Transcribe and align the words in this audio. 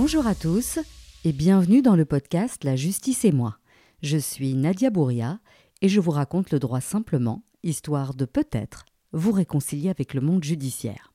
Bonjour 0.00 0.28
à 0.28 0.36
tous 0.36 0.78
et 1.24 1.32
bienvenue 1.32 1.82
dans 1.82 1.96
le 1.96 2.04
podcast 2.04 2.62
La 2.62 2.76
justice 2.76 3.24
et 3.24 3.32
moi. 3.32 3.58
Je 4.00 4.16
suis 4.16 4.54
Nadia 4.54 4.90
Bouria 4.90 5.40
et 5.82 5.88
je 5.88 5.98
vous 5.98 6.12
raconte 6.12 6.52
le 6.52 6.60
droit 6.60 6.80
simplement, 6.80 7.42
histoire 7.64 8.14
de 8.14 8.24
peut-être 8.24 8.84
vous 9.10 9.32
réconcilier 9.32 9.90
avec 9.90 10.14
le 10.14 10.20
monde 10.20 10.44
judiciaire. 10.44 11.12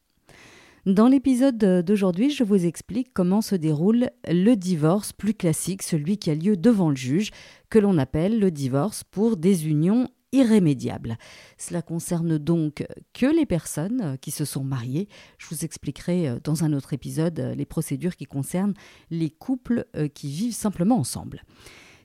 Dans 0.86 1.08
l'épisode 1.08 1.58
d'aujourd'hui, 1.86 2.30
je 2.30 2.44
vous 2.44 2.66
explique 2.66 3.14
comment 3.14 3.42
se 3.42 3.56
déroule 3.56 4.10
le 4.28 4.56
divorce 4.56 5.14
plus 5.14 5.34
classique, 5.34 5.82
celui 5.82 6.18
qui 6.18 6.30
a 6.30 6.36
lieu 6.36 6.58
devant 6.58 6.90
le 6.90 6.98
juge, 6.98 7.32
que 7.70 7.80
l'on 7.80 7.98
appelle 7.98 8.38
le 8.38 8.52
divorce 8.52 9.06
pour 9.06 9.38
désunion 9.38 10.10
irrémédiable. 10.34 11.18
Cela 11.58 11.82
concerne 11.82 12.38
donc 12.38 12.86
que 13.14 13.26
les 13.26 13.46
personnes 13.46 14.18
qui 14.20 14.32
se 14.32 14.44
sont 14.44 14.64
mariées. 14.64 15.08
Je 15.38 15.48
vous 15.50 15.64
expliquerai 15.64 16.28
euh, 16.28 16.40
dans 16.44 16.64
un 16.64 16.74
autre 16.74 16.94
épisode 16.94 17.40
euh, 17.40 17.56
les 17.56 17.66
procédures 17.66 18.16
qui 18.16 18.26
concernent 18.26 18.74
les 19.10 19.30
couples 19.30 19.86
euh, 19.96 20.08
qui 20.08 20.30
vivent 20.30 20.54
simplement 20.54 20.98
ensemble. 20.98 21.44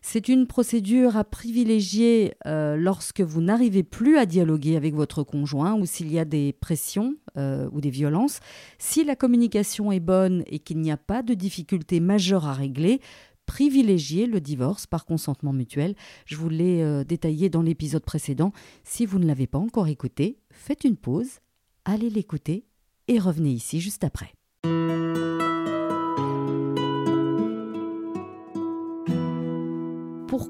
C'est 0.01 0.29
une 0.29 0.47
procédure 0.47 1.17
à 1.17 1.25
privilégier 1.25 2.33
lorsque 2.47 3.21
vous 3.21 3.43
n'arrivez 3.43 3.83
plus 3.83 4.17
à 4.17 4.27
dialoguer 4.27 4.77
avec 4.77 4.95
votre 4.95 5.25
conjoint 5.25 5.75
ou 5.75 5.87
s'il 5.87 6.11
y 6.11 6.21
a 6.21 6.25
des 6.25 6.53
pressions 6.53 7.17
ou 7.37 7.81
des 7.81 7.91
violences. 7.91 8.39
Si 8.79 9.03
la 9.03 9.17
communication 9.17 9.91
est 9.91 10.01
bonne 10.01 10.45
et 10.47 10.61
qu'il 10.61 10.79
n'y 10.79 10.93
a 10.93 10.97
pas 10.97 11.23
de 11.23 11.35
difficultés 11.35 11.99
majeures 11.99 12.47
à 12.47 12.53
régler, 12.53 13.01
privilégier 13.49 14.27
le 14.27 14.41
divorce 14.41 14.87
par 14.87 15.07
consentement 15.07 15.53
mutuel. 15.53 15.97
Je 16.27 16.37
vous 16.37 16.51
l'ai 16.51 16.83
euh, 16.83 17.03
détaillé 17.03 17.49
dans 17.49 17.63
l'épisode 17.63 18.05
précédent. 18.05 18.53
Si 18.85 19.07
vous 19.07 19.19
ne 19.19 19.27
l'avez 19.27 19.49
pas 19.49 19.59
encore 19.59 19.89
écouté, 19.89 20.39
faites 20.53 20.85
une 20.85 20.99
pause, 20.99 21.41
allez 21.85 22.11
l'écouter 22.11 22.67
et 23.09 23.19
revenez 23.19 23.51
ici 23.51 23.81
juste 23.81 24.05
après. 24.05 24.38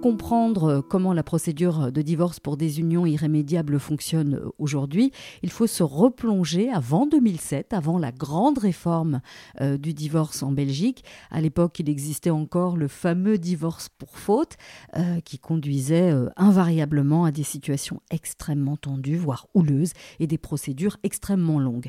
Comprendre 0.03 0.81
comment 0.81 1.13
la 1.13 1.25
procédure 1.25 1.91
de 1.91 2.03
divorce 2.03 2.39
pour 2.39 2.57
des 2.57 2.79
unions 2.79 3.05
irrémédiables 3.05 3.81
fonctionne 3.81 4.41
aujourd'hui, 4.59 5.11
il 5.43 5.51
faut 5.51 5.67
se 5.67 5.83
replonger 5.83 6.71
avant 6.71 7.05
2007, 7.05 7.73
avant 7.73 7.99
la 7.99 8.13
grande 8.13 8.59
réforme 8.59 9.21
euh, 9.61 9.77
du 9.77 9.95
divorce 9.95 10.45
en 10.45 10.53
Belgique. 10.53 11.05
À 11.33 11.41
l'époque, 11.41 11.81
il 11.81 11.91
existait 11.91 12.31
encore 12.31 12.77
le 12.77 12.87
fameux 12.87 13.39
divorce 13.39 13.89
pour 13.89 14.17
faute 14.19 14.57
euh, 14.97 15.19
qui 15.21 15.41
conduisait 15.41 16.13
euh, 16.13 16.29
invariablement 16.37 17.25
à 17.25 17.33
des 17.33 17.43
situations 17.43 18.01
extrêmement 18.13 18.77
tendues, 18.77 19.17
voire 19.17 19.49
houleuses, 19.55 19.95
et 20.21 20.29
des 20.29 20.39
procédures 20.39 20.97
extrêmement 21.03 21.59
longues, 21.59 21.89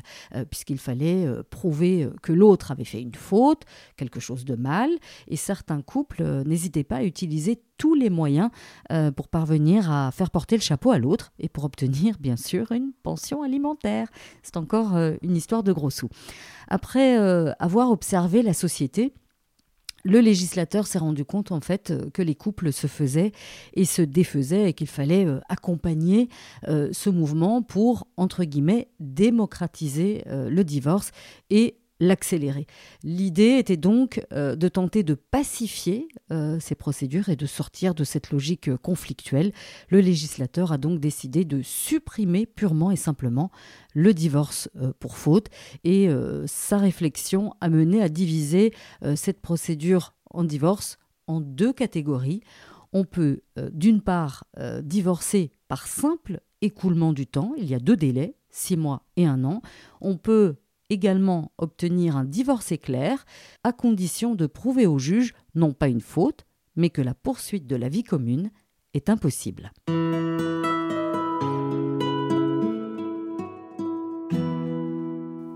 puisqu'il 0.50 0.78
fallait 0.78 1.26
prouver 1.50 2.08
que 2.22 2.32
l'autre 2.32 2.72
avait 2.72 2.84
fait 2.84 3.00
une 3.00 3.14
faute, 3.14 3.62
quelque 3.96 4.18
chose 4.18 4.44
de 4.44 4.56
mal, 4.56 4.90
et 5.28 5.36
certains 5.36 5.82
couples 5.82 6.42
n'hésitaient 6.44 6.84
pas 6.84 6.96
à 6.96 7.04
utiliser 7.04 7.62
tous 7.80 7.94
les 7.94 8.10
moyens 8.10 8.50
euh, 8.92 9.10
pour 9.10 9.28
parvenir 9.28 9.90
à 9.90 10.10
faire 10.12 10.30
porter 10.30 10.54
le 10.54 10.60
chapeau 10.60 10.90
à 10.90 10.98
l'autre 10.98 11.32
et 11.38 11.48
pour 11.48 11.64
obtenir 11.64 12.16
bien 12.20 12.36
sûr 12.36 12.70
une 12.72 12.92
pension 13.02 13.42
alimentaire. 13.42 14.08
C'est 14.42 14.58
encore 14.58 14.96
euh, 14.96 15.14
une 15.22 15.34
histoire 15.34 15.62
de 15.62 15.72
gros 15.72 15.88
sous. 15.88 16.10
Après 16.68 17.18
euh, 17.18 17.52
avoir 17.58 17.90
observé 17.90 18.42
la 18.42 18.52
société, 18.52 19.14
le 20.04 20.20
législateur 20.20 20.86
s'est 20.86 20.98
rendu 20.98 21.24
compte 21.24 21.52
en 21.52 21.60
fait 21.62 21.94
que 22.12 22.20
les 22.20 22.34
couples 22.34 22.70
se 22.70 22.86
faisaient 22.86 23.32
et 23.72 23.86
se 23.86 24.02
défaisaient 24.02 24.68
et 24.68 24.72
qu'il 24.74 24.86
fallait 24.86 25.26
accompagner 25.50 26.30
ce 26.66 27.10
mouvement 27.10 27.60
pour 27.60 28.06
entre 28.16 28.44
guillemets 28.44 28.88
démocratiser 28.98 30.24
le 30.26 30.62
divorce 30.64 31.10
et 31.50 31.80
l'accélérer. 32.00 32.66
L'idée 33.04 33.58
était 33.58 33.76
donc 33.76 34.24
euh, 34.32 34.56
de 34.56 34.68
tenter 34.68 35.02
de 35.02 35.14
pacifier 35.14 36.08
euh, 36.32 36.58
ces 36.58 36.74
procédures 36.74 37.28
et 37.28 37.36
de 37.36 37.46
sortir 37.46 37.94
de 37.94 38.04
cette 38.04 38.30
logique 38.30 38.68
euh, 38.68 38.78
conflictuelle. 38.78 39.52
Le 39.90 40.00
législateur 40.00 40.72
a 40.72 40.78
donc 40.78 40.98
décidé 40.98 41.44
de 41.44 41.60
supprimer 41.62 42.46
purement 42.46 42.90
et 42.90 42.96
simplement 42.96 43.50
le 43.94 44.14
divorce 44.14 44.70
pour 44.98 45.18
faute 45.18 45.48
et 45.84 46.08
sa 46.46 46.78
réflexion 46.78 47.54
a 47.60 47.68
mené 47.68 48.00
à 48.00 48.08
diviser 48.08 48.72
cette 49.16 49.40
procédure 49.40 50.14
en 50.30 50.44
divorce 50.44 50.98
en 51.26 51.40
deux 51.40 51.72
catégories. 51.72 52.40
On 52.92 53.04
peut 53.04 53.42
d'une 53.72 54.00
part 54.00 54.44
divorcer 54.82 55.50
par 55.66 55.88
simple 55.88 56.40
écoulement 56.62 57.12
du 57.12 57.26
temps, 57.26 57.52
il 57.58 57.68
y 57.68 57.74
a 57.74 57.80
deux 57.80 57.96
délais, 57.96 58.36
six 58.50 58.76
mois 58.76 59.02
et 59.16 59.26
un 59.26 59.44
an. 59.44 59.60
On 60.00 60.16
peut 60.16 60.56
également 60.90 61.52
obtenir 61.56 62.16
un 62.16 62.24
divorce 62.24 62.72
éclair, 62.72 63.24
à 63.64 63.72
condition 63.72 64.34
de 64.34 64.46
prouver 64.46 64.86
au 64.86 64.98
juge 64.98 65.34
non 65.54 65.72
pas 65.72 65.88
une 65.88 66.00
faute, 66.00 66.44
mais 66.76 66.90
que 66.90 67.02
la 67.02 67.14
poursuite 67.14 67.66
de 67.66 67.76
la 67.76 67.88
vie 67.88 68.04
commune 68.04 68.50
est 68.94 69.08
impossible. 69.08 69.72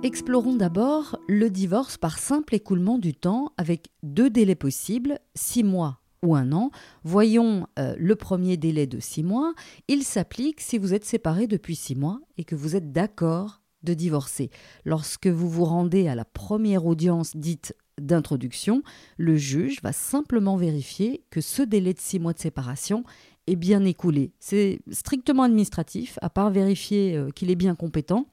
Explorons 0.04 0.54
d'abord 0.54 1.18
le 1.28 1.48
divorce 1.50 1.96
par 1.96 2.18
simple 2.18 2.54
écoulement 2.54 2.98
du 2.98 3.14
temps 3.14 3.52
avec 3.56 3.88
deux 4.02 4.30
délais 4.30 4.54
possibles, 4.54 5.18
six 5.34 5.64
mois 5.64 6.00
ou 6.22 6.36
un 6.36 6.52
an. 6.52 6.70
Voyons 7.04 7.66
euh, 7.78 7.94
le 7.98 8.14
premier 8.14 8.56
délai 8.56 8.86
de 8.86 9.00
six 9.00 9.22
mois. 9.22 9.54
Il 9.88 10.02
s'applique 10.02 10.60
si 10.60 10.78
vous 10.78 10.92
êtes 10.92 11.04
séparés 11.04 11.46
depuis 11.46 11.74
six 11.74 11.94
mois 11.94 12.20
et 12.36 12.44
que 12.44 12.54
vous 12.54 12.76
êtes 12.76 12.92
d'accord 12.92 13.62
de 13.84 13.94
divorcer. 13.94 14.50
Lorsque 14.84 15.26
vous 15.26 15.48
vous 15.48 15.64
rendez 15.64 16.08
à 16.08 16.14
la 16.14 16.24
première 16.24 16.86
audience 16.86 17.36
dite 17.36 17.74
d'introduction, 17.98 18.82
le 19.18 19.36
juge 19.36 19.80
va 19.82 19.92
simplement 19.92 20.56
vérifier 20.56 21.22
que 21.30 21.40
ce 21.40 21.62
délai 21.62 21.94
de 21.94 22.00
six 22.00 22.18
mois 22.18 22.32
de 22.32 22.38
séparation 22.38 23.04
est 23.46 23.56
bien 23.56 23.84
écoulé. 23.84 24.32
C'est 24.40 24.80
strictement 24.90 25.44
administratif, 25.44 26.18
à 26.22 26.30
part 26.30 26.50
vérifier 26.50 27.16
euh, 27.16 27.30
qu'il 27.30 27.50
est 27.50 27.56
bien 27.56 27.74
compétent 27.74 28.26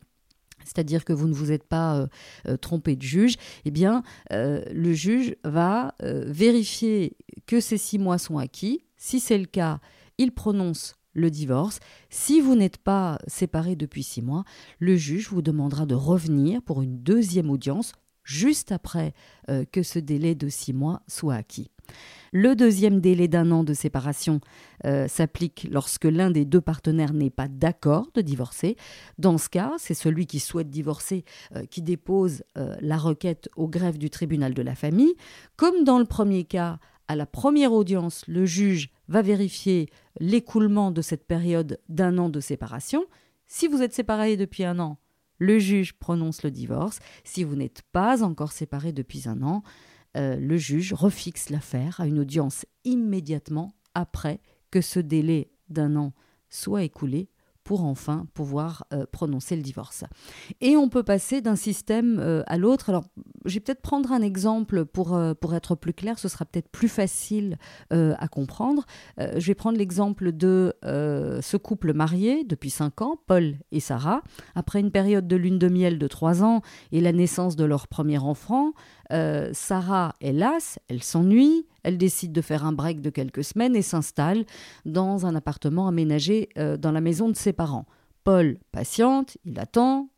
c'est-à-dire 0.64 1.06
que 1.06 1.12
vous 1.12 1.28
ne 1.28 1.34
vous 1.34 1.52
êtes 1.52 1.64
pas 1.64 1.98
euh, 1.98 2.08
euh, 2.48 2.56
trompé 2.56 2.96
de 2.96 3.02
juge, 3.02 3.34
eh 3.66 3.72
bien, 3.72 4.04
le 4.30 4.94
juge 4.94 5.36
va 5.44 5.96
vérifier 6.00 7.18
que 7.48 7.60
ces 7.60 7.80
six 7.80 7.98
mois 7.98 8.20
sont 8.20 8.38
acquis. 8.38 8.84
Si 8.96 9.20
c'est 9.20 9.40
le 9.40 9.48
cas, 9.48 9.80
il 10.20 10.32
prononce 10.32 11.01
le 11.14 11.30
divorce. 11.30 11.80
Si 12.10 12.42
vous 12.42 12.56
n'êtes 12.56 12.78
pas 12.78 13.20
séparé 13.28 13.76
depuis 13.76 14.04
six 14.04 14.22
mois, 14.22 14.44
le 14.80 14.96
juge 14.96 15.30
vous 15.30 15.42
demandera 15.42 15.86
de 15.86 15.96
revenir 15.96 16.62
pour 16.62 16.82
une 16.82 17.00
deuxième 17.00 17.50
audience 17.50 17.94
juste 18.24 18.72
après 18.72 19.14
euh, 19.50 19.66
que 19.72 19.84
ce 19.84 20.00
délai 20.00 20.36
de 20.36 20.50
six 20.50 20.74
mois 20.74 21.02
soit 21.08 21.36
acquis. 21.36 21.72
Le 22.32 22.56
deuxième 22.56 23.02
délai 23.02 23.28
d'un 23.28 23.52
an 23.52 23.66
de 23.66 23.74
séparation 23.74 24.40
euh, 24.86 25.08
s'applique 25.10 25.68
lorsque 25.70 26.06
l'un 26.06 26.32
des 26.32 26.46
deux 26.46 26.62
partenaires 26.62 27.14
n'est 27.14 27.30
pas 27.30 27.50
d'accord 27.50 28.08
de 28.14 28.22
divorcer. 28.22 28.78
Dans 29.18 29.38
ce 29.38 29.50
cas, 29.50 29.74
c'est 29.78 29.94
celui 29.94 30.28
qui 30.28 30.40
souhaite 30.40 30.70
divorcer 30.70 31.26
euh, 31.56 31.66
qui 31.66 31.82
dépose 31.82 32.44
la 32.56 32.98
requête 32.98 33.50
au 33.56 33.68
greffe 33.68 33.98
du 33.98 34.10
tribunal 34.10 34.54
de 34.54 34.62
la 34.62 34.76
famille. 34.76 35.14
Comme 35.58 35.84
dans 35.84 36.00
le 36.00 36.06
premier 36.06 36.44
cas, 36.44 36.80
à 37.12 37.16
la 37.18 37.26
première 37.26 37.74
audience, 37.74 38.26
le 38.30 38.46
juge 38.46 38.90
va 39.10 39.22
vérifier 39.22 39.90
l'écoulement 40.22 40.92
de 40.92 41.02
cette 41.02 41.28
période 41.28 41.78
d'un 41.90 42.18
an 42.18 42.30
de 42.30 42.40
séparation. 42.40 43.04
Si 43.48 43.68
vous 43.68 43.82
êtes 43.82 43.94
séparés 43.94 44.38
depuis 44.38 44.64
un 44.64 44.80
an, 44.80 44.98
le 45.38 45.60
juge 45.60 45.92
prononce 45.92 46.42
le 46.42 46.52
divorce. 46.52 47.00
Si 47.26 47.44
vous 47.44 47.58
n'êtes 47.58 47.82
pas 47.92 48.24
encore 48.24 48.54
séparés 48.54 48.94
depuis 48.94 49.28
un 49.28 49.42
an, 49.42 49.62
euh, 50.16 50.38
le 50.38 50.56
juge 50.56 50.94
refixe 50.94 51.50
l'affaire 51.50 52.00
à 52.00 52.08
une 52.08 52.18
audience 52.18 52.66
immédiatement 52.86 53.74
après 53.94 54.40
que 54.72 54.80
ce 54.80 55.02
délai 55.02 55.52
d'un 55.68 55.98
an 55.98 56.14
soit 56.50 56.84
écoulé 56.84 57.28
pour 57.72 57.86
enfin 57.86 58.26
pouvoir 58.34 58.84
euh, 58.92 59.06
prononcer 59.10 59.56
le 59.56 59.62
divorce. 59.62 60.04
Et 60.60 60.76
on 60.76 60.90
peut 60.90 61.04
passer 61.04 61.40
d'un 61.40 61.56
système 61.56 62.20
euh, 62.20 62.44
à 62.46 62.58
l'autre. 62.58 62.90
Alors, 62.90 63.06
je 63.46 63.54
vais 63.54 63.60
peut-être 63.62 63.82
prendre 63.82 64.12
un 64.12 64.22
exemple 64.22 64.84
pour, 64.84 65.16
euh, 65.16 65.34
pour 65.34 65.56
être 65.56 65.76
plus 65.76 65.94
clair, 65.94 66.20
ce 66.20 66.28
sera 66.28 66.44
peut-être 66.44 66.68
plus 66.68 66.90
facile 66.90 67.58
à 67.92 68.28
comprendre. 68.28 68.86
je 69.18 69.46
vais 69.48 69.56
prendre 69.56 69.78
l'exemple 69.78 70.32
de 70.34 70.74
ce 70.84 71.58
couple 71.58 71.94
marié 71.94 72.44
depuis 72.44 72.70
5 72.70 73.02
ans, 73.02 73.16
Paul 73.26 73.56
et 73.72 73.80
Sarah. 73.80 74.22
Après 74.56 74.80
une 74.80 74.92
période 74.92 75.28
de 75.28 75.36
lune 75.36 75.58
de 75.58 75.70
miel 75.70 75.98
de 75.98 76.08
3 76.08 76.44
ans 76.44 76.62
et 76.92 77.00
la 77.00 77.14
naissance 77.14 77.56
de 77.56 77.64
leur 77.64 77.88
premier 77.88 78.18
enfant, 78.18 78.74
Sarah, 79.54 80.16
hélas, 80.22 80.80
elle 80.88 81.04
s'ennuie, 81.04 81.66
elle 81.84 81.98
décide 81.98 82.32
de 82.32 82.42
faire 82.42 82.66
un 82.66 82.72
break 82.72 83.02
de 83.02 83.10
quelques 83.10 83.44
semaines 83.44 83.76
et 83.76 83.82
s'installe 83.82 84.46
dans 84.86 85.26
un 85.26 85.36
appartement 85.36 85.88
aménagé 85.88 86.50
euh, 86.58 86.78
dans 86.78 86.92
la 86.92 87.02
maison 87.02 87.30
de 87.30 87.36
ses 87.36 87.54
parents. 87.54 87.86
Paul 88.24 88.58
patiente, 88.72 89.38
il 89.46 89.60
attend, 89.60 90.10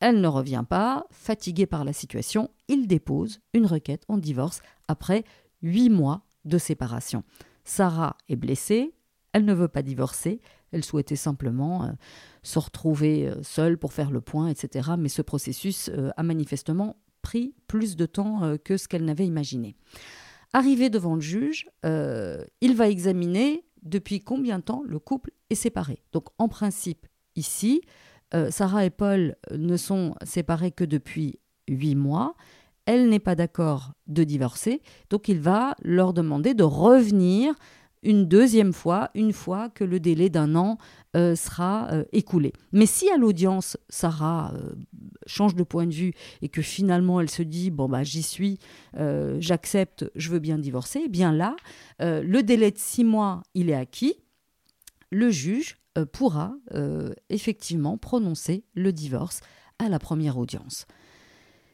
elle 0.00 0.20
ne 0.20 0.28
revient 0.28 0.64
pas, 0.68 1.06
fatigué 1.10 1.66
par 1.66 1.84
la 1.84 1.92
situation, 1.92 2.50
il 2.68 2.86
dépose 2.86 3.40
une 3.54 3.66
requête 3.66 4.04
en 4.08 4.18
divorce 4.18 4.60
après 4.88 5.24
huit 5.62 5.90
mois 5.90 6.22
de 6.44 6.58
séparation. 6.58 7.22
Sarah 7.64 8.16
est 8.28 8.36
blessée, 8.36 8.92
elle 9.32 9.44
ne 9.44 9.54
veut 9.54 9.68
pas 9.68 9.82
divorcer, 9.82 10.40
elle 10.72 10.84
souhaitait 10.84 11.16
simplement 11.16 11.84
euh, 11.84 11.88
se 12.42 12.58
retrouver 12.58 13.28
euh, 13.28 13.42
seule 13.42 13.78
pour 13.78 13.92
faire 13.92 14.10
le 14.10 14.20
point, 14.20 14.48
etc. 14.48 14.90
Mais 14.98 15.08
ce 15.08 15.22
processus 15.22 15.90
a 16.16 16.22
manifestement 16.24 16.96
pris 17.22 17.54
plus 17.66 17.96
de 17.96 18.06
temps 18.06 18.56
que 18.64 18.76
ce 18.76 18.88
qu'elle 18.88 19.04
n'avait 19.04 19.26
imaginé. 19.26 19.76
Arrivé 20.52 20.90
devant 20.90 21.14
le 21.14 21.20
juge, 21.20 21.68
il 21.84 22.74
va 22.74 22.88
examiner 22.88 23.64
depuis 23.82 24.20
combien 24.20 24.58
de 24.58 24.64
temps 24.64 24.82
le 24.86 24.98
couple 24.98 25.30
est 25.50 25.54
séparé. 25.54 26.02
Donc 26.12 26.26
en 26.38 26.48
principe, 26.48 27.06
ici, 27.36 27.80
Sarah 28.50 28.84
et 28.84 28.90
Paul 28.90 29.36
ne 29.50 29.76
sont 29.76 30.14
séparés 30.24 30.72
que 30.72 30.84
depuis 30.84 31.38
huit 31.68 31.94
mois 31.94 32.34
elle 32.86 33.08
n'est 33.08 33.20
pas 33.20 33.34
d'accord 33.34 33.92
de 34.06 34.24
divorcer, 34.24 34.82
donc 35.10 35.28
il 35.28 35.40
va 35.40 35.76
leur 35.82 36.12
demander 36.12 36.54
de 36.54 36.64
revenir 36.64 37.54
une 38.02 38.26
deuxième 38.26 38.72
fois, 38.72 39.10
une 39.14 39.32
fois 39.32 39.68
que 39.68 39.84
le 39.84 40.00
délai 40.00 40.28
d'un 40.28 40.56
an 40.56 40.78
euh, 41.16 41.36
sera 41.36 41.88
euh, 41.92 42.04
écoulé. 42.12 42.52
Mais 42.72 42.86
si 42.86 43.08
à 43.10 43.16
l'audience, 43.16 43.76
Sarah 43.88 44.52
euh, 44.54 44.74
change 45.26 45.54
de 45.54 45.62
point 45.62 45.86
de 45.86 45.92
vue 45.92 46.14
et 46.40 46.48
que 46.48 46.62
finalement 46.62 47.20
elle 47.20 47.30
se 47.30 47.42
dit, 47.42 47.70
bon, 47.70 47.88
bah, 47.88 48.02
j'y 48.02 48.22
suis, 48.22 48.58
j'accepte, 49.38 50.10
je 50.14 50.30
veux 50.30 50.38
bien 50.38 50.58
divorcer, 50.58 51.02
eh 51.04 51.08
bien 51.08 51.32
là, 51.32 51.56
le 52.00 52.40
délai 52.42 52.70
de 52.70 52.78
six 52.78 53.04
mois, 53.04 53.42
il 53.54 53.70
est 53.70 53.74
acquis. 53.74 54.14
Le 55.10 55.30
juge 55.30 55.78
pourra 56.12 56.54
effectivement 57.28 57.98
prononcer 57.98 58.64
le 58.74 58.92
divorce 58.92 59.40
à 59.78 59.88
la 59.88 59.98
première 59.98 60.38
audience. 60.38 60.86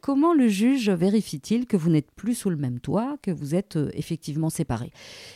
Comment 0.01 0.33
le 0.33 0.49
juge 0.49 0.91
vérifie-t-il 0.91 1.67
que 1.67 1.77
vous 1.77 1.91
n'êtes 1.91 2.11
plus 2.13 2.35
sous 2.35 2.51
le 2.51 2.57
même 2.57 2.79
toit, 2.79 3.17
que 3.23 3.31
vous 3.31 3.55
êtes 3.55 3.77
euh, 3.77 3.91
effectivement 3.95 4.51
séparés? 4.51 4.93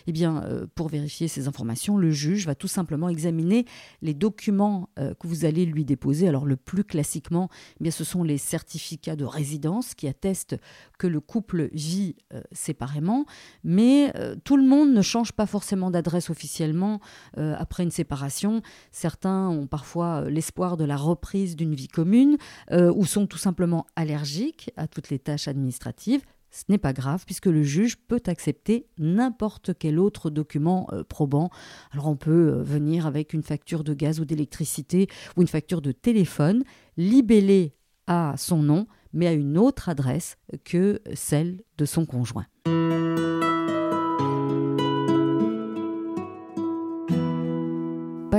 Eh 0.06 0.12
bien, 0.12 0.42
euh, 0.44 0.66
pour 0.74 0.88
vérifier 0.88 1.28
ces 1.28 1.48
informations, 1.48 1.96
le 1.96 2.10
juge 2.10 2.46
va 2.46 2.54
tout 2.54 2.68
simplement 2.68 3.08
examiner 3.08 3.64
les 4.02 4.14
documents 4.14 4.88
euh, 4.98 5.14
que 5.14 5.26
vous 5.26 5.44
allez 5.44 5.66
lui 5.66 5.84
déposer. 5.84 6.28
Alors, 6.28 6.46
le 6.46 6.56
plus 6.56 6.84
classiquement, 6.84 7.48
eh 7.84 7.90
ce 7.90 8.04
sont 8.04 8.22
les 8.22 8.38
certificats 8.38 9.16
de 9.16 9.24
résidence 9.24 9.94
qui 9.94 10.06
attestent 10.06 10.56
que 10.98 11.06
le 11.06 11.20
couple 11.20 11.68
vit 11.72 12.14
séparément, 12.52 13.26
mais 13.64 14.12
tout 14.44 14.56
le 14.56 14.62
monde 14.62 14.92
ne 14.92 15.02
change 15.02 15.32
pas 15.32 15.46
forcément 15.46 15.90
d'adresse 15.90 16.30
officiellement 16.30 17.00
après 17.36 17.82
une 17.82 17.90
séparation. 17.90 18.62
Certains 18.92 19.48
ont 19.48 19.66
parfois 19.66 20.30
l'espoir 20.30 20.76
de 20.76 20.84
la 20.84 20.96
reprise 20.96 21.56
d'une 21.56 21.74
vie 21.74 21.88
commune 21.88 22.38
ou 22.70 23.04
sont 23.04 23.26
tout 23.26 23.38
simplement 23.38 23.86
allergiques 23.96 24.51
à 24.76 24.86
toutes 24.86 25.10
les 25.10 25.18
tâches 25.18 25.48
administratives, 25.48 26.22
ce 26.50 26.64
n'est 26.68 26.78
pas 26.78 26.92
grave 26.92 27.24
puisque 27.24 27.46
le 27.46 27.62
juge 27.62 27.96
peut 27.96 28.22
accepter 28.26 28.86
n'importe 28.98 29.72
quel 29.78 29.98
autre 29.98 30.30
document 30.30 30.86
euh, 30.92 31.02
probant. 31.02 31.50
Alors 31.92 32.08
on 32.08 32.16
peut 32.16 32.52
euh, 32.52 32.62
venir 32.62 33.06
avec 33.06 33.32
une 33.32 33.42
facture 33.42 33.84
de 33.84 33.94
gaz 33.94 34.20
ou 34.20 34.24
d'électricité 34.24 35.08
ou 35.36 35.42
une 35.42 35.48
facture 35.48 35.80
de 35.80 35.92
téléphone 35.92 36.62
libellée 36.96 37.74
à 38.06 38.34
son 38.36 38.62
nom 38.62 38.86
mais 39.14 39.26
à 39.26 39.32
une 39.32 39.58
autre 39.58 39.88
adresse 39.88 40.36
que 40.64 41.00
celle 41.14 41.62
de 41.78 41.84
son 41.84 42.06
conjoint. 42.06 42.46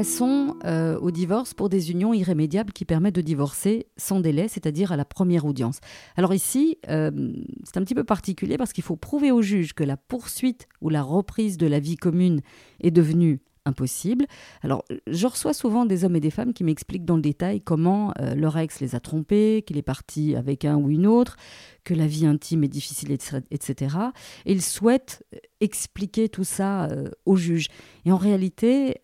Passons 0.04 0.58
euh, 0.66 1.00
au 1.00 1.12
divorce 1.12 1.54
pour 1.54 1.70
des 1.70 1.90
unions 1.90 2.14
irrémédiables 2.14 2.74
qui 2.74 2.84
permettent 2.84 3.16
de 3.16 3.22
divorcer 3.22 3.88
sans 3.96 4.20
délai, 4.20 4.50
c'est-à-dire 4.50 4.92
à 4.92 4.98
la 4.98 5.06
première 5.06 5.46
audience. 5.46 5.80
Alors 6.18 6.34
ici, 6.34 6.78
euh, 6.90 7.32
c'est 7.64 7.78
un 7.78 7.84
petit 7.86 7.96
peu 7.96 8.04
particulier 8.04 8.58
parce 8.58 8.74
qu'il 8.74 8.84
faut 8.84 8.98
prouver 8.98 9.32
au 9.32 9.42
juge 9.42 9.72
que 9.72 9.86
la 9.86 9.96
poursuite 9.96 10.68
ou 10.82 10.90
la 10.90 11.02
reprise 11.02 11.56
de 11.56 11.68
la 11.68 11.80
vie 11.80 11.96
commune 11.96 12.42
est 12.82 12.92
devenue 12.92 13.40
impossible. 13.64 14.26
Alors, 14.62 14.84
je 15.08 15.26
reçois 15.26 15.54
souvent 15.54 15.86
des 15.86 16.04
hommes 16.04 16.18
et 16.18 16.20
des 16.20 16.32
femmes 16.32 16.52
qui 16.52 16.66
m'expliquent 16.66 17.06
dans 17.06 17.16
le 17.16 17.22
détail 17.22 17.62
comment 17.62 18.12
euh, 18.20 18.36
leur 18.36 18.58
ex 18.58 18.82
les 18.82 18.96
a 18.96 19.00
trompés, 19.00 19.64
qu'il 19.66 19.78
est 19.78 19.84
parti 19.84 20.36
avec 20.36 20.66
un 20.66 20.76
ou 20.76 20.90
une 20.90 21.08
autre, 21.08 21.38
que 21.86 21.94
la 21.94 22.08
vie 22.08 22.26
intime 22.26 22.66
est 22.66 22.68
difficile, 22.68 23.10
etc. 23.52 23.96
Et 24.46 24.52
ils 24.52 24.62
souhaitent 24.62 25.24
expliquer 25.62 26.28
tout 26.28 26.44
ça 26.44 26.90
au 27.26 27.38
juge. 27.38 27.68
Et 28.04 28.12
en 28.12 28.18
réalité, 28.18 28.98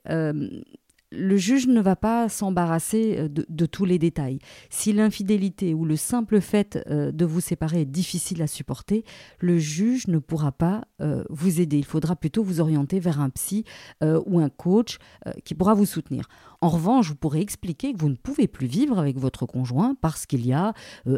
le 1.11 1.37
juge 1.37 1.67
ne 1.67 1.81
va 1.81 1.95
pas 1.95 2.29
s'embarrasser 2.29 3.15
euh, 3.17 3.27
de, 3.27 3.65
tous 3.65 3.85
les 3.85 3.99
détails. 3.99 4.39
Si 4.69 4.93
l'infidélité 4.93 5.73
ou 5.73 5.85
le 5.85 5.95
simple 5.95 6.41
fait 6.41 6.79
euh, 6.87 7.11
de 7.11 7.25
vous 7.25 7.41
séparer 7.41 7.81
est 7.81 7.85
difficile 7.85 8.41
à 8.41 8.47
supporter, 8.47 9.03
le 9.39 9.57
juge 9.57 10.07
ne 10.07 10.19
pourra 10.19 10.51
pas 10.51 10.85
euh, 11.01 11.23
vous 11.29 11.61
aider. 11.61 11.77
Il 11.77 11.85
faudra 11.85 12.15
plutôt 12.15 12.43
vous 12.43 12.61
orienter 12.61 12.99
vers 12.99 13.19
un 13.19 13.29
psy 13.29 13.63
ou 14.01 14.39
un 14.39 14.49
coach 14.49 14.97
qui 15.43 15.55
pourra 15.55 15.73
vous 15.73 15.85
soutenir. 15.85 16.27
En 16.61 16.69
revanche, 16.69 17.09
vous 17.09 17.15
pourrez 17.15 17.41
expliquer 17.41 17.93
que 17.93 17.99
vous 17.99 18.09
ne 18.09 18.15
pouvez 18.15 18.47
plus 18.47 18.67
vivre 18.67 18.99
avec 18.99 19.17
votre 19.17 19.45
conjoint 19.45 19.95
parce 20.01 20.25
qu'il 20.25 20.45
y 20.45 20.53
a 20.53 20.73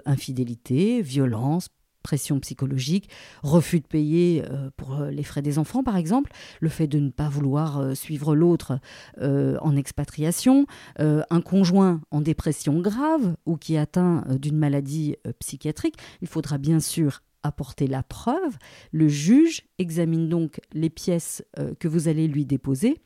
infidélité, 0.05 1.01
violence, 1.01 1.67
pression 2.01 2.39
psychologique, 2.39 3.09
refus 3.43 3.79
de 3.79 3.87
payer 3.87 4.43
euh, 4.49 4.69
pour 4.77 4.95
euh, 4.95 5.11
les 5.11 5.23
frais 5.23 5.41
des 5.41 5.59
enfants 5.59 5.83
par 5.83 5.97
exemple, 5.97 6.31
le 6.59 6.69
fait 6.69 6.87
de 6.87 6.99
ne 6.99 7.09
pas 7.09 7.29
vouloir 7.29 7.79
euh, 7.79 7.95
suivre 7.95 8.35
l'autre 8.35 8.79
en 9.19 9.75
expatriation, 9.75 10.65
un 10.97 11.41
conjoint 11.41 12.01
en 12.11 12.21
dépression 12.21 12.79
grave 12.79 13.35
ou 13.45 13.57
qui 13.57 13.75
est 13.75 13.77
atteint 13.77 14.23
d'une 14.39 14.57
maladie 14.57 15.15
psychiatrique, 15.39 15.95
il 16.21 16.27
faudra 16.27 16.57
bien 16.57 16.79
sûr 16.79 17.21
apporter 17.43 17.87
la 17.87 18.03
preuve. 18.03 18.57
Le 18.91 19.07
juge 19.07 19.63
examine 19.77 20.29
donc 20.29 20.59
les 20.73 20.89
pièces 20.89 21.43
que 21.79 21.87
vous 21.87 22.07
allez 22.07 22.27
lui 22.27 22.45
déposer 22.45 23.01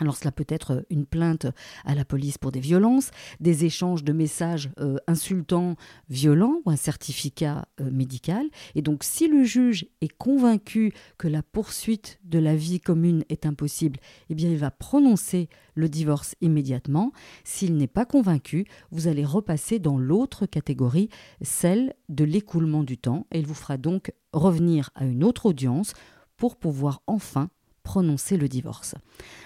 alors 0.00 0.16
cela 0.16 0.32
peut 0.32 0.46
être 0.48 0.84
une 0.90 1.06
plainte 1.06 1.46
à 1.84 1.94
la 1.94 2.04
police 2.04 2.38
pour 2.38 2.50
des 2.50 2.60
violences, 2.60 3.10
des 3.40 3.64
échanges 3.64 4.02
de 4.02 4.12
messages 4.12 4.70
euh, 4.80 4.96
insultants, 5.06 5.76
violents 6.08 6.60
ou 6.64 6.70
un 6.70 6.76
certificat 6.76 7.66
euh, 7.80 7.90
médical. 7.90 8.46
Et 8.74 8.82
donc 8.82 9.04
si 9.04 9.28
le 9.28 9.44
juge 9.44 9.86
est 10.00 10.12
convaincu 10.16 10.92
que 11.16 11.28
la 11.28 11.42
poursuite 11.42 12.18
de 12.24 12.38
la 12.38 12.56
vie 12.56 12.80
commune 12.80 13.24
est 13.28 13.46
impossible, 13.46 14.00
eh 14.30 14.34
bien 14.34 14.50
il 14.50 14.58
va 14.58 14.70
prononcer 14.70 15.48
le 15.74 15.88
divorce 15.88 16.34
immédiatement. 16.40 17.12
S'il 17.44 17.76
n'est 17.76 17.86
pas 17.86 18.04
convaincu, 18.04 18.66
vous 18.90 19.08
allez 19.08 19.24
repasser 19.24 19.78
dans 19.78 19.98
l'autre 19.98 20.46
catégorie, 20.46 21.08
celle 21.40 21.94
de 22.08 22.24
l'écoulement 22.24 22.82
du 22.82 22.98
temps, 22.98 23.26
et 23.32 23.38
il 23.38 23.46
vous 23.46 23.54
fera 23.54 23.76
donc 23.76 24.12
revenir 24.32 24.90
à 24.94 25.04
une 25.04 25.24
autre 25.24 25.46
audience 25.46 25.92
pour 26.36 26.56
pouvoir 26.56 27.02
enfin 27.06 27.50
prononcer 27.84 28.36
le 28.36 28.48
divorce. 28.48 28.96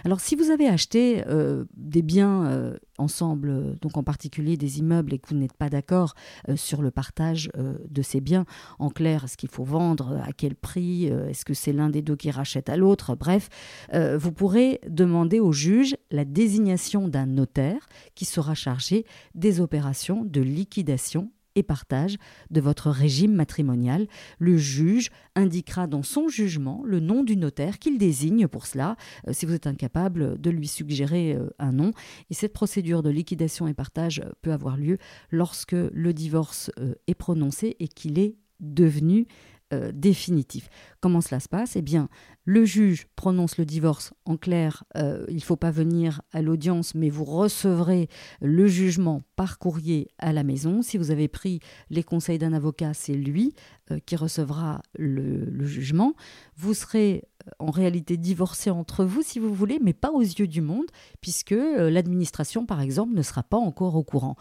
Alors 0.04 0.20
si 0.20 0.36
vous 0.36 0.50
avez 0.50 0.68
acheté 0.68 1.24
euh, 1.26 1.64
des 1.76 2.02
biens 2.02 2.46
euh, 2.46 2.78
ensemble, 2.96 3.76
donc 3.80 3.98
en 3.98 4.04
particulier 4.04 4.56
des 4.56 4.78
immeubles, 4.78 5.12
et 5.12 5.18
que 5.18 5.28
vous 5.28 5.34
n'êtes 5.36 5.52
pas 5.52 5.68
d'accord 5.68 6.14
euh, 6.48 6.56
sur 6.56 6.80
le 6.80 6.90
partage 6.90 7.50
de 7.56 8.02
ces 8.02 8.20
biens, 8.20 8.46
en 8.78 8.88
clair, 8.90 9.24
est-ce 9.24 9.36
qu'il 9.36 9.50
faut 9.50 9.64
vendre, 9.64 10.20
à 10.24 10.32
quel 10.32 10.54
prix, 10.54 11.06
est-ce 11.06 11.44
que 11.44 11.52
c'est 11.52 11.72
l'un 11.72 11.90
des 11.90 12.00
deux 12.00 12.14
qui 12.14 12.30
rachète 12.30 12.68
à 12.68 12.76
l'autre, 12.76 13.16
bref, 13.16 13.48
vous 13.92 14.32
pourrez 14.32 14.80
demander 14.88 15.40
au 15.40 15.52
juge 15.52 15.96
la 16.12 16.24
désignation 16.24 17.08
d'un 17.08 17.26
notaire 17.26 17.88
qui 18.14 18.24
sera 18.24 18.54
chargé 18.54 19.04
des 19.34 19.60
opérations 19.60 20.24
de 20.24 20.40
liquidation 20.40 21.30
et 21.58 21.62
partage 21.64 22.16
de 22.50 22.60
votre 22.60 22.88
régime 22.90 23.34
matrimonial. 23.34 24.06
Le 24.38 24.56
juge 24.56 25.10
indiquera 25.34 25.88
dans 25.88 26.04
son 26.04 26.28
jugement 26.28 26.82
le 26.84 27.00
nom 27.00 27.24
du 27.24 27.36
notaire 27.36 27.80
qu'il 27.80 27.98
désigne 27.98 28.46
pour 28.46 28.66
cela, 28.66 28.96
euh, 29.26 29.32
si 29.32 29.44
vous 29.44 29.54
êtes 29.54 29.66
incapable 29.66 30.40
de 30.40 30.50
lui 30.50 30.68
suggérer 30.68 31.34
euh, 31.34 31.50
un 31.58 31.72
nom. 31.72 31.90
Et 32.30 32.34
cette 32.34 32.52
procédure 32.52 33.02
de 33.02 33.10
liquidation 33.10 33.66
et 33.66 33.74
partage 33.74 34.22
peut 34.40 34.52
avoir 34.52 34.76
lieu 34.76 34.98
lorsque 35.30 35.72
le 35.72 36.12
divorce 36.12 36.70
euh, 36.78 36.94
est 37.08 37.14
prononcé 37.14 37.76
et 37.80 37.88
qu'il 37.88 38.18
est 38.18 38.36
devenu 38.60 39.26
euh, 39.74 39.92
définitif. 39.92 40.70
Comment 41.00 41.20
cela 41.20 41.40
se 41.40 41.48
passe? 41.48 41.76
Eh 41.76 41.82
bien, 41.82 42.08
le 42.44 42.64
juge 42.64 43.06
prononce 43.16 43.58
le 43.58 43.66
divorce. 43.66 44.14
En 44.24 44.38
clair, 44.38 44.84
euh, 44.96 45.26
il 45.28 45.36
ne 45.36 45.40
faut 45.40 45.56
pas 45.56 45.70
venir 45.70 46.22
à 46.32 46.40
l'audience, 46.40 46.94
mais 46.94 47.10
vous 47.10 47.24
recevrez 47.24 48.08
le 48.40 48.66
jugement 48.66 49.22
par 49.36 49.58
courrier 49.58 50.08
à 50.16 50.32
la 50.32 50.42
maison. 50.42 50.80
Si 50.80 50.96
vous 50.96 51.10
avez 51.10 51.28
pris 51.28 51.60
les 51.90 52.02
conseils 52.02 52.38
d'un 52.38 52.54
avocat, 52.54 52.94
c'est 52.94 53.12
lui 53.12 53.54
euh, 53.90 53.98
qui 54.06 54.16
recevra 54.16 54.80
le, 54.98 55.44
le, 55.44 55.66
jugement. 55.66 56.14
Vous 56.56 56.72
serez 56.72 57.24
en 57.58 57.70
réalité 57.70 58.16
divorcé 58.16 58.70
entre 58.70 59.04
vous, 59.04 59.20
si 59.20 59.38
vous 59.38 59.52
voulez, 59.52 59.80
mais 59.82 59.92
pas 59.92 60.12
aux 60.12 60.22
yeux 60.22 60.48
du 60.48 60.62
monde, 60.62 60.86
puisque 61.20 61.54
l'administration, 61.54 62.64
par 62.64 62.80
exemple, 62.80 63.14
ne 63.14 63.22
sera 63.22 63.42
pas 63.42 63.58
encore 63.58 63.96
au 63.96 64.02
courant 64.02 64.36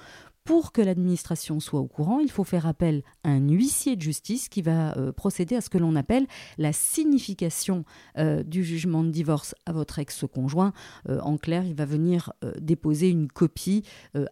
pour 0.48 0.72
que 0.72 0.82
l'administration 0.82 1.60
soit 1.60 1.82
au 1.82 1.88
courant, 1.88 2.20
il 2.20 2.32
faut 2.32 2.46
faire 2.46 2.68
appel 2.68 3.04
à 3.25 3.32
un 3.32 3.50
huissier 3.50 3.98
de 3.98 4.01
justice 4.01 4.48
qui 4.48 4.62
va 4.62 4.98
euh, 4.98 5.12
procéder 5.12 5.58
à 5.58 5.62
ce 5.62 5.70
que 5.70 5.77
l'on 5.77 5.94
appelle 5.98 6.25
la 6.58 6.72
signification 6.72 7.84
euh, 8.18 8.44
du 8.44 8.63
jugement 8.63 9.04
de 9.04 9.10
divorce 9.10 9.56
à 9.66 9.74
votre 9.74 10.00
ex-conjoint. 10.00 10.72
Euh, 11.10 11.20
en 11.20 11.38
clair, 11.38 11.66
il 11.66 11.75
va 11.75 11.84
venir 11.84 12.32
déposer 12.62 13.10
une 13.10 13.27
copie 13.27 13.84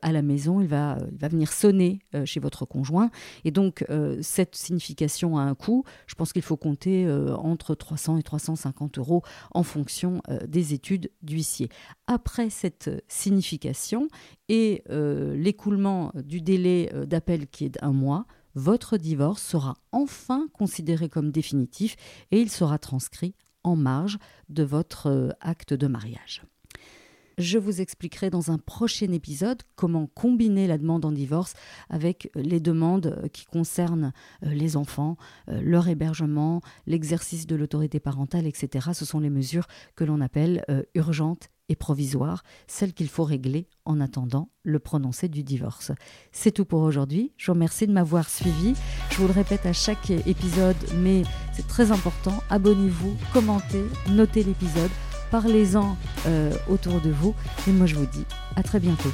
à 0.02 0.14
la 0.14 0.22
maison, 0.22 0.62
il 0.62 0.68
va, 0.68 0.98
il 1.12 1.18
va 1.18 1.28
venir 1.28 1.52
sonner 1.52 2.00
chez 2.24 2.40
votre 2.40 2.66
conjoint. 2.66 3.10
Et 3.44 3.52
donc, 3.52 3.84
cette 4.22 4.56
signification 4.56 5.38
a 5.38 5.42
un 5.42 5.54
coût. 5.54 5.84
Je 6.08 6.16
pense 6.16 6.32
qu'il 6.32 6.42
faut 6.42 6.56
compter 6.56 7.12
entre 7.38 7.76
300 7.76 8.20
et 8.20 8.24
350 8.24 9.00
euros 9.00 9.22
en 9.54 9.64
fonction 9.64 10.22
des 10.48 10.74
études 10.74 11.12
d'huissier. 11.24 11.70
Après 12.08 12.50
cette 12.50 12.90
signification 13.08 14.08
et 14.48 14.84
l'écoulement 14.90 16.05
du 16.16 16.42
délai 16.42 16.90
euh, 16.94 17.06
d'appel 17.06 17.48
qui 17.48 17.66
est 17.66 17.82
d'un 17.82 17.92
mois, 17.92 18.26
votre 18.56 18.98
divorce 18.98 19.42
sera 19.42 19.76
enfin 19.92 20.48
considéré 20.54 21.10
comme 21.10 21.32
définitif 21.32 21.96
et 22.32 22.40
il 22.40 22.50
sera 22.50 22.78
transcrit 22.80 23.36
en 23.64 23.76
marge 23.76 24.18
de 24.50 24.64
votre 24.64 25.08
euh, 25.08 25.30
acte 25.42 25.74
de 25.74 25.88
mariage. 25.88 26.44
Je 27.38 27.58
vous 27.58 27.82
expliquerai 27.82 28.30
dans 28.30 28.52
un 28.52 28.58
prochain 28.58 29.12
épisode 29.12 29.62
comment 29.76 30.08
combiner 30.08 30.68
la 30.68 30.78
demande 30.78 31.04
en 31.04 31.12
divorce 31.12 31.54
avec 31.90 32.30
les 32.36 32.60
demandes 32.60 33.30
qui 33.34 33.46
concernent 33.46 34.14
euh, 34.44 34.54
les 34.54 34.78
enfants, 34.78 35.18
euh, 35.50 35.60
leur 35.62 35.88
hébergement, 35.90 36.62
l'exercice 36.88 37.46
de 37.46 37.56
l'autorité 37.56 38.00
parentale, 38.00 38.48
etc. 38.48 38.90
Ce 38.94 39.06
sont 39.06 39.20
les 39.20 39.30
mesures 39.30 39.68
que 39.96 40.06
l'on 40.06 40.22
appelle 40.22 40.64
euh, 40.70 40.84
urgentes 40.96 41.50
et 41.68 41.76
provisoires, 41.76 42.44
celles 42.68 42.94
qu'il 42.94 43.10
faut 43.10 43.24
régler 43.24 43.68
en 43.86 44.00
attendant 44.00 44.50
le 44.64 44.80
prononcé 44.80 45.28
du 45.28 45.44
divorce. 45.44 45.92
C'est 46.32 46.52
tout 46.52 46.66
pour 46.66 46.82
aujourd'hui. 46.82 47.34
Je 47.38 47.48
vous 47.48 47.54
remercie 47.54 47.88
de 47.88 47.92
m'avoir 47.92 48.30
suivi. 48.30 48.76
Je 49.10 49.18
vous 49.18 49.28
le 49.28 49.34
répète 49.34 49.66
à 49.66 49.74
chaque 49.74 50.12
épisode, 50.12 50.78
mais 50.98 51.24
c'est 51.54 51.68
très 51.68 51.92
important. 51.92 52.44
Abonnez-vous, 52.50 53.16
commentez, 53.34 53.84
notez 54.12 54.44
l'épisode 54.44 54.92
parlez-en 55.32 55.98
euh, 56.28 56.52
autour 56.70 57.02
de 57.02 57.12
vous. 57.12 57.36
Et 57.68 57.72
moi, 57.72 57.88
je 57.88 57.96
vous 57.96 58.06
dis 58.06 58.26
à 58.56 58.64
très 58.64 58.80
bientôt. 58.80 59.12